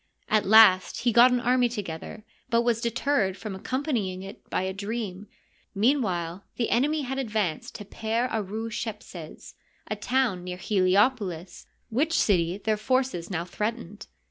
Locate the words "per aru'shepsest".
7.85-9.53